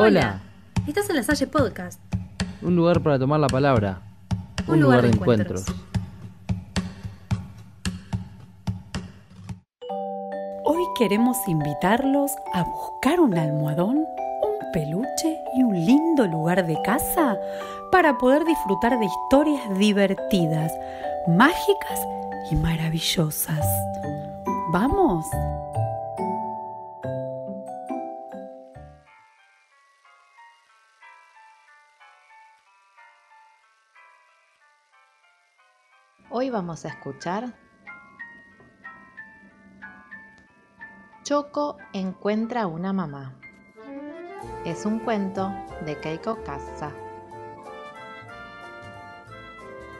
Hola. 0.00 0.40
Estás 0.86 1.10
en 1.10 1.16
la 1.16 1.24
Salle 1.24 1.48
Podcast. 1.48 2.00
Un 2.62 2.76
lugar 2.76 3.02
para 3.02 3.18
tomar 3.18 3.40
la 3.40 3.48
palabra. 3.48 4.00
Un, 4.68 4.80
lugar, 4.80 5.02
de 5.02 5.08
encuentros. 5.08 5.64
Hoy 10.64 10.84
queremos 10.96 11.36
invitarlos 11.48 12.30
a 12.54 12.62
buscar 12.62 13.18
un 13.18 13.36
almohadón, 13.36 13.96
un 13.96 14.72
peluche 14.72 15.36
y 15.56 15.64
un 15.64 15.74
lindo 15.74 16.28
lugar 16.28 16.64
de 16.64 16.80
casa 16.82 17.36
para 17.90 18.18
poder 18.18 18.44
disfrutar 18.44 19.00
de 19.00 19.06
historias 19.06 19.78
divertidas, 19.80 20.72
mágicas 21.26 22.06
y 22.52 22.54
maravillosas. 22.54 23.66
¿Vamos? 24.70 25.26
Hoy 36.30 36.50
vamos 36.50 36.84
a 36.84 36.88
escuchar 36.88 37.54
Choco 41.22 41.78
encuentra 41.94 42.66
una 42.66 42.92
mamá. 42.92 43.34
Es 44.66 44.84
un 44.84 44.98
cuento 44.98 45.50
de 45.86 45.98
Keiko 45.98 46.44
Casa. 46.44 46.94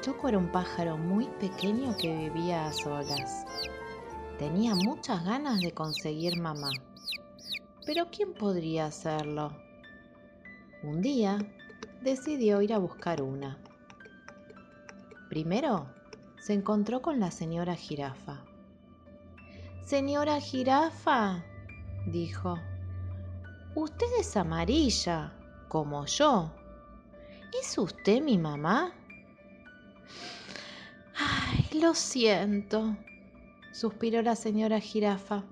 Choco 0.00 0.28
era 0.28 0.38
un 0.38 0.50
pájaro 0.50 0.96
muy 0.96 1.26
pequeño 1.40 1.94
que 1.98 2.16
vivía 2.16 2.68
a 2.68 2.72
solas. 2.72 3.44
Tenía 4.38 4.74
muchas 4.74 5.22
ganas 5.26 5.60
de 5.60 5.72
conseguir 5.72 6.40
mamá. 6.40 6.70
Pero 7.84 8.06
¿quién 8.10 8.32
podría 8.32 8.86
hacerlo? 8.86 9.52
Un 10.82 11.02
día 11.02 11.36
decidió 12.00 12.62
ir 12.62 12.72
a 12.72 12.78
buscar 12.78 13.20
una. 13.20 13.58
Primero 15.28 15.86
se 16.44 16.52
encontró 16.52 17.00
con 17.00 17.20
la 17.20 17.30
señora 17.30 17.74
jirafa. 17.74 18.42
Señora 19.82 20.38
jirafa, 20.42 21.42
dijo, 22.04 22.58
usted 23.74 24.06
es 24.20 24.36
amarilla, 24.36 25.32
como 25.68 26.04
yo. 26.04 26.52
¿Es 27.58 27.78
usted 27.78 28.20
mi 28.20 28.36
mamá? 28.36 28.92
Ay, 31.16 31.80
lo 31.80 31.94
siento, 31.94 32.94
suspiró 33.72 34.20
la 34.20 34.36
señora 34.36 34.80
jirafa, 34.80 35.44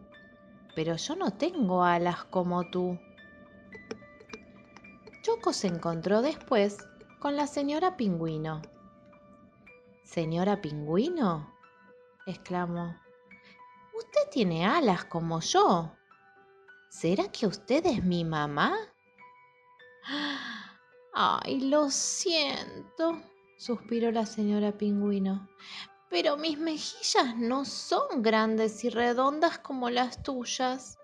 pero 0.74 0.96
yo 0.96 1.16
no 1.16 1.30
tengo 1.30 1.84
alas 1.84 2.24
como 2.24 2.68
tú. 2.68 2.98
Choco 5.22 5.54
se 5.54 5.68
encontró 5.68 6.20
después 6.20 6.86
con 7.18 7.34
la 7.34 7.46
señora 7.46 7.96
pingüino 7.96 8.60
Señora 10.12 10.60
Pingüino, 10.60 11.50
exclamó, 12.26 12.94
usted 13.96 14.20
tiene 14.30 14.66
alas 14.66 15.06
como 15.06 15.40
yo. 15.40 15.90
¿Será 16.90 17.32
que 17.32 17.46
usted 17.46 17.86
es 17.86 18.04
mi 18.04 18.22
mamá? 18.22 18.76
Ay, 21.14 21.62
lo 21.62 21.88
siento, 21.88 23.22
suspiró 23.56 24.10
la 24.10 24.26
señora 24.26 24.72
Pingüino, 24.72 25.48
pero 26.10 26.36
mis 26.36 26.58
mejillas 26.58 27.34
no 27.38 27.64
son 27.64 28.20
grandes 28.20 28.84
y 28.84 28.90
redondas 28.90 29.60
como 29.60 29.88
las 29.88 30.22
tuyas. 30.22 30.98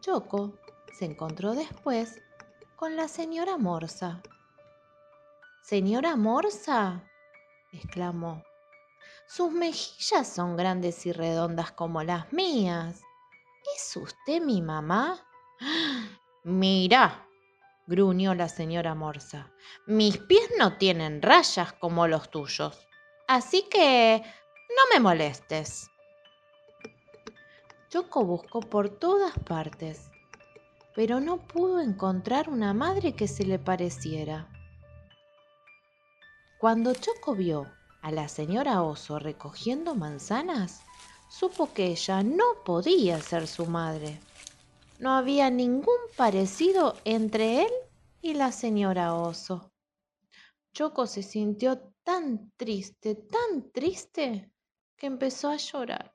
Choco 0.00 0.58
se 0.92 1.04
encontró 1.04 1.52
después 1.52 2.20
con 2.74 2.96
la 2.96 3.06
señora 3.06 3.58
Morsa. 3.58 4.20
Señora 5.70 6.16
Morsa, 6.16 7.08
exclamó, 7.70 8.42
sus 9.28 9.52
mejillas 9.52 10.26
son 10.26 10.56
grandes 10.56 11.06
y 11.06 11.12
redondas 11.12 11.70
como 11.70 12.02
las 12.02 12.32
mías. 12.32 13.00
¿Es 13.76 13.96
usted 13.96 14.42
mi 14.42 14.62
mamá? 14.62 15.24
Mira, 16.42 17.24
gruñó 17.86 18.34
la 18.34 18.48
señora 18.48 18.96
Morsa, 18.96 19.52
mis 19.86 20.18
pies 20.18 20.50
no 20.58 20.76
tienen 20.76 21.22
rayas 21.22 21.72
como 21.74 22.08
los 22.08 22.32
tuyos, 22.32 22.88
así 23.28 23.62
que 23.70 24.24
no 24.24 24.82
me 24.92 24.98
molestes. 24.98 25.88
Choco 27.90 28.24
buscó 28.24 28.58
por 28.58 28.88
todas 28.88 29.38
partes, 29.38 30.10
pero 30.96 31.20
no 31.20 31.36
pudo 31.36 31.78
encontrar 31.78 32.48
una 32.48 32.74
madre 32.74 33.14
que 33.14 33.28
se 33.28 33.44
le 33.44 33.60
pareciera. 33.60 34.48
Cuando 36.60 36.92
Choco 36.92 37.34
vio 37.34 37.72
a 38.02 38.12
la 38.12 38.28
señora 38.28 38.82
Oso 38.82 39.18
recogiendo 39.18 39.94
manzanas, 39.94 40.82
supo 41.30 41.72
que 41.72 41.86
ella 41.86 42.22
no 42.22 42.62
podía 42.66 43.18
ser 43.22 43.46
su 43.46 43.64
madre. 43.64 44.20
No 44.98 45.14
había 45.14 45.48
ningún 45.48 45.96
parecido 46.18 46.98
entre 47.06 47.62
él 47.62 47.72
y 48.20 48.34
la 48.34 48.52
señora 48.52 49.14
Oso. 49.14 49.72
Choco 50.74 51.06
se 51.06 51.22
sintió 51.22 51.78
tan 52.04 52.52
triste, 52.58 53.14
tan 53.14 53.72
triste, 53.72 54.52
que 54.98 55.06
empezó 55.06 55.48
a 55.48 55.56
llorar. 55.56 56.12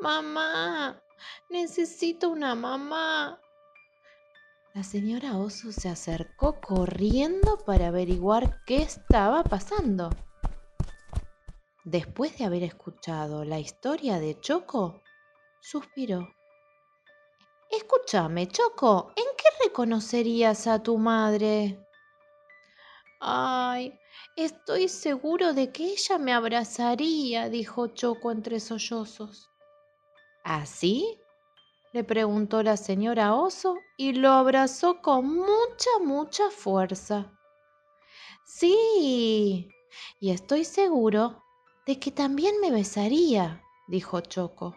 Mamá, 0.00 1.00
necesito 1.50 2.30
una 2.30 2.56
mamá. 2.56 3.40
La 4.74 4.82
señora 4.82 5.36
Oso 5.36 5.70
se 5.70 5.90
acercó 5.90 6.58
corriendo 6.58 7.58
para 7.66 7.88
averiguar 7.88 8.64
qué 8.64 8.78
estaba 8.78 9.44
pasando. 9.44 10.08
Después 11.84 12.38
de 12.38 12.46
haber 12.46 12.62
escuchado 12.62 13.44
la 13.44 13.58
historia 13.58 14.18
de 14.18 14.40
Choco, 14.40 15.02
suspiró. 15.60 16.26
Escúchame, 17.70 18.48
Choco, 18.48 19.12
¿en 19.14 19.24
qué 19.36 19.64
reconocerías 19.66 20.66
a 20.66 20.82
tu 20.82 20.96
madre? 20.96 21.78
Ay, 23.20 23.98
estoy 24.36 24.88
seguro 24.88 25.52
de 25.52 25.70
que 25.70 25.84
ella 25.84 26.16
me 26.16 26.32
abrazaría, 26.32 27.50
dijo 27.50 27.88
Choco 27.88 28.30
entre 28.30 28.58
sollozos. 28.58 29.50
¿Así? 30.44 31.21
Le 31.92 32.04
preguntó 32.04 32.62
la 32.62 32.76
señora 32.76 33.34
oso 33.34 33.78
y 33.96 34.14
lo 34.14 34.30
abrazó 34.30 35.02
con 35.02 35.26
mucha, 35.26 35.90
mucha 36.02 36.50
fuerza. 36.50 37.30
Sí, 38.44 39.68
y 40.18 40.30
estoy 40.30 40.64
seguro 40.64 41.42
de 41.86 41.98
que 41.98 42.10
también 42.10 42.60
me 42.60 42.70
besaría, 42.70 43.62
dijo 43.88 44.20
Choco. 44.20 44.74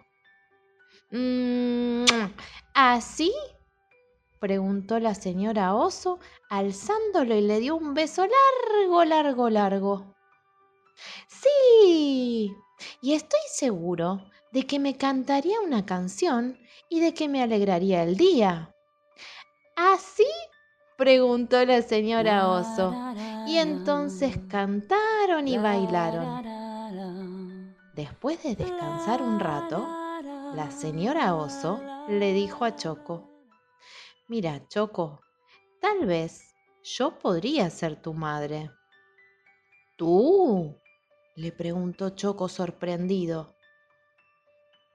Mm, 1.12 2.06
¿Así? 2.74 3.34
preguntó 4.40 5.00
la 5.00 5.16
señora 5.16 5.74
oso, 5.74 6.20
alzándolo 6.50 7.36
y 7.36 7.42
le 7.42 7.59
dio 7.59 7.76
un 7.76 7.94
beso 7.94 8.28
largo, 8.28 9.06
largo, 9.06 9.50
largo. 9.50 10.16
Sí, 11.28 12.53
y 13.02 13.14
estoy 13.14 13.40
seguro 13.50 14.22
de 14.56 14.66
que 14.66 14.80
me 14.80 14.96
cantaría 14.96 15.60
una 15.60 15.86
canción 15.86 16.58
y 16.88 17.02
de 17.02 17.14
que 17.14 17.28
me 17.28 17.44
alegraría 17.44 18.04
el 18.04 18.16
día. 18.16 18.74
¿Así? 19.76 20.26
preguntó 20.98 21.66
la 21.66 21.82
señora 21.82 22.48
oso. 22.48 22.96
Y 23.48 23.58
entonces 23.58 24.40
cantaron 24.48 25.50
y 25.50 25.58
bailaron. 25.58 26.42
Después 27.96 28.42
de 28.44 28.56
descansar 28.56 29.22
un 29.22 29.42
rato, 29.42 29.86
la 30.54 30.72
señora 30.72 31.36
oso 31.36 31.82
le 32.08 32.32
dijo 32.32 32.64
a 32.64 32.78
Choco, 32.78 33.29
Mira, 34.29 34.66
Choco, 34.70 35.20
tal 35.82 36.06
vez 36.06 36.56
yo 36.82 37.20
podría 37.20 37.70
ser 37.70 38.02
tu 38.02 38.14
madre. 38.14 38.72
¿Tú? 39.97 40.79
le 41.35 41.52
preguntó 41.52 42.12
Choco 42.12 42.47
sorprendido. 42.47 43.54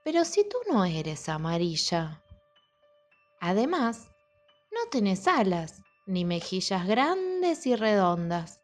Pero 0.03 0.25
si 0.25 0.47
tú 0.47 0.57
no 0.71 0.85
eres 0.85 1.29
amarilla. 1.29 2.23
Además, 3.39 4.11
no 4.71 4.89
tenés 4.89 5.27
alas, 5.27 5.81
ni 6.05 6.25
mejillas 6.25 6.87
grandes 6.87 7.65
y 7.67 7.75
redondas. 7.75 8.61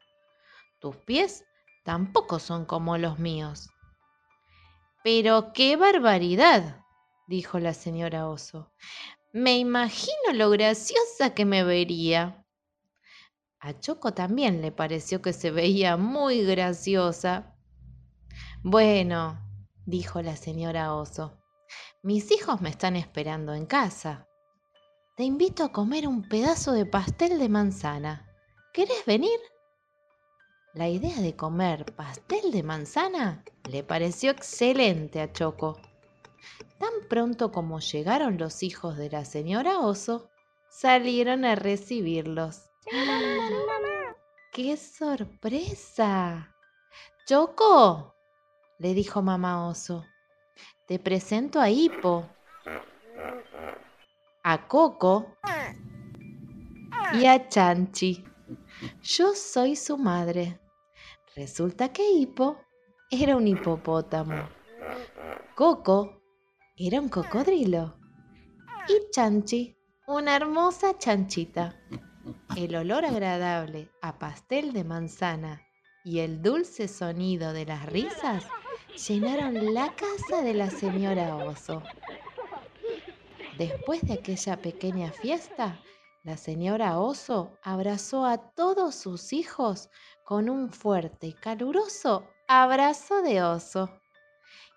Tus 0.79 0.95
pies 0.95 1.43
tampoco 1.83 2.39
son 2.39 2.65
como 2.65 2.97
los 2.97 3.19
míos. 3.19 3.69
Pero 5.03 5.53
qué 5.53 5.75
barbaridad, 5.77 6.83
dijo 7.27 7.59
la 7.59 7.73
señora 7.73 8.27
oso. 8.27 8.71
Me 9.31 9.57
imagino 9.57 10.33
lo 10.33 10.49
graciosa 10.49 11.33
que 11.33 11.45
me 11.45 11.63
vería. 11.63 12.45
A 13.59 13.79
Choco 13.79 14.13
también 14.13 14.61
le 14.61 14.71
pareció 14.71 15.21
que 15.21 15.33
se 15.33 15.51
veía 15.51 15.97
muy 15.97 16.43
graciosa. 16.43 17.55
Bueno, 18.63 19.46
dijo 19.87 20.21
la 20.21 20.35
señora 20.35 20.93
oso. 20.93 21.41
Mis 22.03 22.29
hijos 22.31 22.61
me 22.61 22.69
están 22.69 22.95
esperando 22.95 23.53
en 23.53 23.65
casa. 23.65 24.27
te 25.15 25.23
invito 25.23 25.63
a 25.63 25.71
comer 25.71 26.07
un 26.07 26.29
pedazo 26.29 26.73
de 26.73 26.85
pastel 26.85 27.39
de 27.39 27.49
manzana. 27.49 28.31
¿Querés 28.71 29.03
venir? 29.05 29.39
La 30.75 30.89
idea 30.89 31.19
de 31.21 31.35
comer 31.35 31.85
pastel 31.95 32.51
de 32.51 32.61
manzana 32.61 33.43
le 33.67 33.81
pareció 33.81 34.29
excelente 34.29 35.21
a 35.21 35.31
Choco. 35.31 35.81
Tan 36.77 37.07
pronto 37.09 37.51
como 37.51 37.79
llegaron 37.79 38.37
los 38.37 38.61
hijos 38.61 38.97
de 38.97 39.09
la 39.09 39.25
señora 39.25 39.79
Oso, 39.79 40.29
salieron 40.69 41.45
a 41.45 41.55
recibirlos. 41.55 42.69
¡Qué 44.51 44.77
sorpresa! 44.77 46.55
Choco, 47.25 48.16
le 48.79 48.93
dijo 48.93 49.21
mamá 49.21 49.67
Oso, 49.67 50.05
te 50.87 50.99
presento 50.99 51.59
a 51.59 51.69
Hipo, 51.69 52.29
a 54.43 54.67
Coco 54.67 55.37
y 57.13 57.25
a 57.25 57.47
Chanchi. 57.47 58.23
Yo 59.01 59.33
soy 59.33 59.75
su 59.75 59.97
madre. 59.97 60.59
Resulta 61.35 61.91
que 61.91 62.09
Hipo 62.09 62.57
era 63.09 63.35
un 63.35 63.47
hipopótamo. 63.47 64.47
Coco 65.55 66.21
era 66.75 67.01
un 67.01 67.09
cocodrilo. 67.09 67.97
Y 68.87 69.09
Chanchi, 69.11 69.75
una 70.07 70.35
hermosa 70.35 70.97
chanchita. 70.97 71.75
El 72.55 72.75
olor 72.75 73.05
agradable 73.05 73.89
a 74.01 74.17
pastel 74.19 74.71
de 74.71 74.83
manzana 74.83 75.61
y 76.05 76.19
el 76.19 76.41
dulce 76.41 76.87
sonido 76.87 77.51
de 77.51 77.65
las 77.65 77.85
risas 77.87 78.45
llenaron 78.97 79.73
la 79.73 79.93
casa 79.95 80.41
de 80.41 80.53
la 80.53 80.69
señora 80.69 81.35
Oso. 81.35 81.83
Después 83.57 84.01
de 84.01 84.13
aquella 84.13 84.57
pequeña 84.57 85.11
fiesta, 85.11 85.79
la 86.23 86.35
señora 86.35 86.99
Oso 86.99 87.57
abrazó 87.61 88.25
a 88.25 88.37
todos 88.37 88.95
sus 88.95 89.33
hijos 89.33 89.89
con 90.25 90.49
un 90.49 90.71
fuerte 90.71 91.27
y 91.27 91.33
caluroso 91.33 92.27
abrazo 92.47 93.21
de 93.21 93.43
oso. 93.43 93.89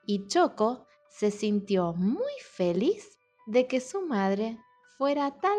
Y 0.06 0.26
Choco 0.28 0.86
se 1.08 1.30
sintió 1.30 1.92
muy 1.94 2.32
feliz 2.42 3.18
de 3.46 3.66
que 3.66 3.80
su 3.80 4.02
madre 4.02 4.58
fuera 4.98 5.30
tal 5.40 5.58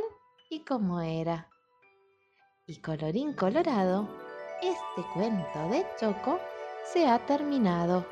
y 0.49 0.63
como 0.63 1.01
era. 1.01 1.49
Y 2.67 2.79
colorín 2.79 3.33
colorado, 3.33 4.07
este 4.61 5.07
cuento 5.13 5.69
de 5.69 5.85
Choco 5.99 6.39
se 6.85 7.07
ha 7.07 7.25
terminado. 7.25 8.05